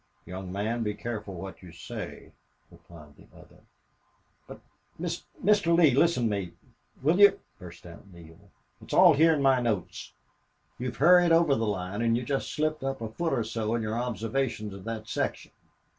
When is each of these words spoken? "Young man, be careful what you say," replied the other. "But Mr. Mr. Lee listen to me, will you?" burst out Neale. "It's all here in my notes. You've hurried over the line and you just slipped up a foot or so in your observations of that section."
"Young 0.25 0.51
man, 0.51 0.81
be 0.81 0.95
careful 0.95 1.35
what 1.35 1.61
you 1.61 1.71
say," 1.71 2.31
replied 2.71 3.15
the 3.17 3.27
other. 3.37 3.59
"But 4.47 4.59
Mr. 4.99 5.25
Mr. 5.45 5.77
Lee 5.77 5.91
listen 5.91 6.23
to 6.23 6.29
me, 6.31 6.53
will 7.03 7.19
you?" 7.19 7.39
burst 7.59 7.85
out 7.85 8.07
Neale. 8.11 8.49
"It's 8.81 8.95
all 8.95 9.13
here 9.13 9.35
in 9.35 9.43
my 9.43 9.59
notes. 9.61 10.13
You've 10.79 10.97
hurried 10.97 11.31
over 11.31 11.53
the 11.53 11.67
line 11.67 12.01
and 12.01 12.17
you 12.17 12.23
just 12.23 12.51
slipped 12.51 12.83
up 12.83 12.99
a 12.99 13.09
foot 13.09 13.31
or 13.33 13.43
so 13.43 13.75
in 13.75 13.83
your 13.83 13.93
observations 13.95 14.73
of 14.73 14.85
that 14.85 15.07
section." 15.07 15.51